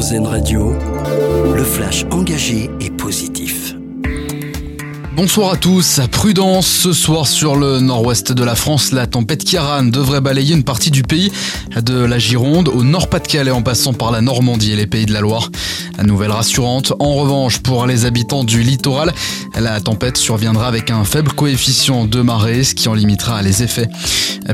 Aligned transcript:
RZN 0.00 0.26
Radio, 0.26 0.72
le 1.54 1.62
flash 1.62 2.06
engagé 2.10 2.70
et 2.80 2.88
positif. 2.88 3.74
Bonsoir 5.14 5.52
à 5.52 5.56
tous. 5.56 6.00
Prudence 6.10 6.66
ce 6.66 6.94
soir 6.94 7.26
sur 7.26 7.54
le 7.54 7.80
nord-ouest 7.80 8.32
de 8.32 8.42
la 8.42 8.54
France. 8.54 8.92
La 8.92 9.06
tempête 9.06 9.44
Kiaran 9.44 9.82
devrait 9.82 10.22
balayer 10.22 10.54
une 10.54 10.64
partie 10.64 10.90
du 10.90 11.02
pays, 11.02 11.30
de 11.76 11.98
la 11.98 12.18
Gironde 12.18 12.68
au 12.68 12.82
nord-Pas-de-Calais 12.82 13.50
en 13.50 13.60
passant 13.60 13.92
par 13.92 14.10
la 14.10 14.22
Normandie 14.22 14.72
et 14.72 14.76
les 14.76 14.86
pays 14.86 15.04
de 15.04 15.12
la 15.12 15.20
Loire. 15.20 15.50
La 15.98 16.04
nouvelle 16.04 16.30
rassurante. 16.30 16.94
En 16.98 17.16
revanche, 17.16 17.58
pour 17.58 17.84
les 17.84 18.06
habitants 18.06 18.44
du 18.44 18.62
littoral, 18.62 19.12
la 19.54 19.82
tempête 19.82 20.16
surviendra 20.16 20.66
avec 20.66 20.90
un 20.90 21.04
faible 21.04 21.32
coefficient 21.32 22.06
de 22.06 22.22
marée, 22.22 22.64
ce 22.64 22.74
qui 22.74 22.88
en 22.88 22.94
limitera 22.94 23.42
les 23.42 23.62
effets. 23.62 23.88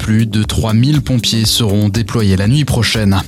Plus 0.00 0.26
de 0.26 0.42
3000 0.42 1.00
pompiers 1.00 1.46
seront 1.46 1.88
déployés 1.88 2.36
la 2.36 2.46
nuit 2.46 2.66
prochaine. 2.66 3.22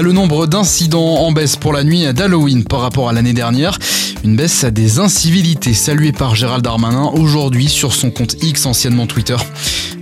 Le 0.00 0.12
nombre 0.12 0.46
d'incidents 0.46 1.18
en 1.18 1.32
baisse 1.32 1.56
pour 1.56 1.72
la 1.72 1.84
nuit 1.84 2.12
d'Halloween 2.12 2.64
par 2.64 2.80
rapport 2.80 3.08
à 3.08 3.12
l'année 3.12 3.34
dernière. 3.34 3.78
Une 4.24 4.36
baisse 4.36 4.64
des 4.64 4.98
incivilités 4.98 5.74
saluée 5.74 6.12
par 6.12 6.34
Gérald 6.34 6.64
Darmanin 6.64 7.10
aujourd'hui 7.14 7.68
sur 7.68 7.92
son 7.92 8.10
compte 8.10 8.36
X 8.42 8.66
anciennement 8.66 9.06
Twitter. 9.06 9.36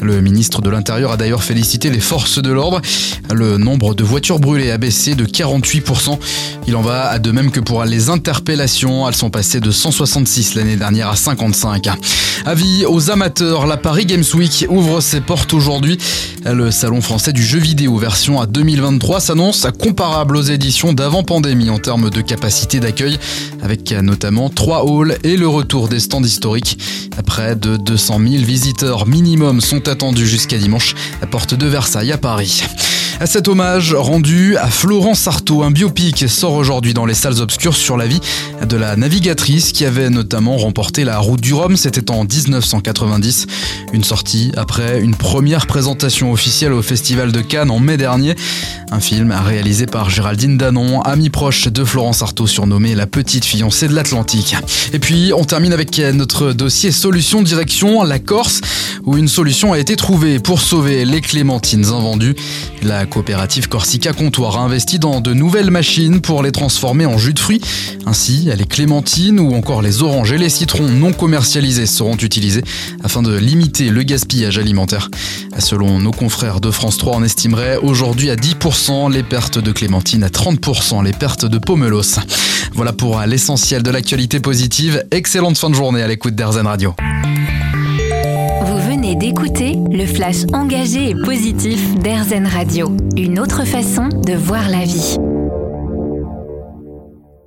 Le 0.00 0.20
ministre 0.20 0.62
de 0.62 0.70
l'Intérieur 0.70 1.12
a 1.12 1.16
d'ailleurs 1.16 1.42
félicité 1.42 1.90
les 1.90 2.00
forces 2.00 2.40
de 2.40 2.50
l'ordre. 2.50 2.80
Le 3.32 3.58
nombre 3.58 3.94
de 3.94 4.04
voitures 4.04 4.38
brûlées 4.38 4.70
a 4.70 4.78
baissé 4.78 5.14
de 5.14 5.24
48%. 5.24 6.18
Il 6.66 6.76
en 6.76 6.82
va 6.82 7.18
de 7.18 7.30
même 7.30 7.50
que 7.50 7.60
pour 7.60 7.84
les 7.84 8.08
interpellations. 8.10 9.08
Elles 9.08 9.14
sont 9.14 9.30
passées 9.30 9.60
de 9.60 9.70
166 9.70 10.54
l'année 10.54 10.76
dernière 10.76 11.08
à 11.08 11.16
55. 11.16 11.88
Avis 12.46 12.86
aux 12.86 13.10
amateurs, 13.10 13.66
la 13.66 13.76
Paris 13.76 14.06
Games 14.06 14.24
Week 14.34 14.66
ouvre 14.68 15.00
ses 15.00 15.20
portes 15.20 15.52
aujourd'hui. 15.52 15.98
Le 16.44 16.70
salon 16.70 17.00
français 17.00 17.32
du 17.32 17.42
jeu 17.42 17.58
vidéo 17.58 17.96
version 17.96 18.40
à 18.40 18.46
2023 18.46 19.20
s'annonce 19.20 19.66
comparable 19.78 20.36
aux 20.36 20.42
éditions 20.42 20.92
d'avant 20.92 21.22
pandémie 21.22 21.68
en 21.68 21.78
termes 21.78 22.10
de 22.10 22.20
capacité 22.20 22.80
d'accueil, 22.80 23.18
avec 23.62 23.90
notamment 23.92 24.48
trois 24.48 24.84
halls 24.86 25.18
et 25.24 25.36
le 25.36 25.48
retour 25.48 25.88
des 25.88 26.00
stands 26.00 26.22
historiques. 26.22 26.78
Près 27.26 27.56
de 27.56 27.76
200 27.76 28.20
000 28.20 28.44
visiteurs 28.44 29.06
minimum 29.06 29.60
sont 29.60 29.87
attendus 29.88 30.26
jusqu'à 30.26 30.58
dimanche 30.58 30.94
à 31.22 31.26
Porte 31.26 31.54
de 31.54 31.66
Versailles 31.66 32.12
à 32.12 32.18
Paris. 32.18 32.62
À 33.20 33.26
cet 33.26 33.48
hommage 33.48 33.94
rendu 33.94 34.56
à 34.56 34.68
Florence 34.68 35.26
Artaud, 35.26 35.64
un 35.64 35.72
biopic 35.72 36.28
sort 36.28 36.52
aujourd'hui 36.52 36.94
dans 36.94 37.04
les 37.04 37.14
salles 37.14 37.40
obscures 37.40 37.74
sur 37.74 37.96
la 37.96 38.06
vie 38.06 38.20
de 38.64 38.76
la 38.76 38.94
navigatrice 38.94 39.72
qui 39.72 39.84
avait 39.84 40.08
notamment 40.08 40.56
remporté 40.56 41.02
la 41.02 41.18
route 41.18 41.40
du 41.40 41.52
Rhum, 41.52 41.76
c'était 41.76 42.12
en 42.12 42.22
1990. 42.22 43.46
Une 43.92 44.04
sortie 44.04 44.52
après 44.56 45.00
une 45.00 45.16
première 45.16 45.66
présentation 45.66 46.30
officielle 46.30 46.72
au 46.72 46.80
Festival 46.80 47.32
de 47.32 47.40
Cannes 47.40 47.72
en 47.72 47.80
mai 47.80 47.96
dernier. 47.96 48.36
Un 48.92 49.00
film 49.00 49.32
réalisé 49.32 49.86
par 49.86 50.10
Géraldine 50.10 50.56
Danon, 50.56 51.02
amie 51.02 51.28
proche 51.28 51.66
de 51.66 51.84
Florence 51.84 52.22
Artaud 52.22 52.46
surnommée 52.46 52.94
la 52.94 53.08
petite 53.08 53.44
fiancée 53.44 53.88
de 53.88 53.94
l'Atlantique. 53.94 54.54
Et 54.92 55.00
puis 55.00 55.32
on 55.36 55.44
termine 55.44 55.72
avec 55.72 55.98
notre 56.14 56.52
dossier 56.52 56.92
solution 56.92 57.42
direction 57.42 58.04
la 58.04 58.20
Corse 58.20 58.60
où 59.04 59.16
une 59.16 59.28
solution 59.28 59.72
a 59.72 59.78
été 59.78 59.96
trouvée 59.96 60.38
pour 60.38 60.60
sauver 60.60 61.04
les 61.04 61.20
clémentines 61.20 61.86
invendues. 61.86 62.36
La 62.82 63.06
coopérative 63.08 63.68
Corsica 63.68 64.12
Comptoir 64.12 64.56
a 64.56 64.60
investi 64.60 64.98
dans 64.98 65.20
de 65.20 65.32
nouvelles 65.32 65.70
machines 65.70 66.20
pour 66.20 66.42
les 66.42 66.52
transformer 66.52 67.06
en 67.06 67.18
jus 67.18 67.34
de 67.34 67.38
fruits. 67.38 67.60
Ainsi, 68.06 68.48
les 68.56 68.64
clémentines 68.64 69.40
ou 69.40 69.54
encore 69.54 69.82
les 69.82 70.02
oranges 70.02 70.32
et 70.32 70.38
les 70.38 70.48
citrons 70.48 70.88
non 70.88 71.12
commercialisés 71.12 71.86
seront 71.86 72.16
utilisés 72.16 72.62
afin 73.02 73.22
de 73.22 73.36
limiter 73.36 73.90
le 73.90 74.02
gaspillage 74.02 74.58
alimentaire. 74.58 75.10
Selon 75.58 75.98
nos 75.98 76.12
confrères 76.12 76.60
de 76.60 76.70
France 76.70 76.98
3, 76.98 77.16
on 77.16 77.24
estimerait 77.24 77.78
aujourd'hui 77.78 78.30
à 78.30 78.36
10% 78.36 79.12
les 79.12 79.22
pertes 79.22 79.58
de 79.58 79.72
clémentines, 79.72 80.22
à 80.22 80.28
30% 80.28 81.02
les 81.04 81.12
pertes 81.12 81.46
de 81.46 81.58
pomelos. 81.58 82.20
Voilà 82.74 82.92
pour 82.92 83.20
l'essentiel 83.20 83.82
de 83.82 83.90
l'actualité 83.90 84.40
positive. 84.40 85.04
Excellente 85.10 85.58
fin 85.58 85.70
de 85.70 85.74
journée 85.74 86.02
à 86.02 86.08
l'écoute 86.08 86.34
d'Airzen 86.34 86.66
Radio 86.66 86.94
d'écouter 89.14 89.76
le 89.90 90.06
flash 90.06 90.44
engagé 90.52 91.10
et 91.10 91.14
positif 91.14 91.94
d'Airzen 91.96 92.46
Radio. 92.46 92.97
Une 93.16 93.40
autre 93.40 93.64
façon 93.64 94.08
de 94.08 94.34
voir 94.34 94.68
la 94.68 94.84
vie. 94.84 95.16